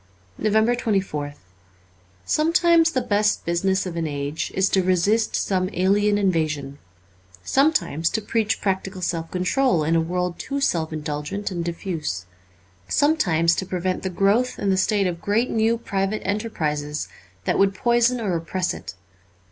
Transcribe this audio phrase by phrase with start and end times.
[0.21, 0.99] * 363 NOVEMBER
[1.29, 1.37] 24th
[2.25, 6.79] SOMETIMES ji the best business of an age is to resist some alien invasion;
[7.43, 12.25] some times to preach practical self control in a world too self indulgent and diffuse;
[12.87, 17.07] sometimes to prevent the growth in the state of great new private enterprises
[17.45, 18.95] that would poison or oppress it.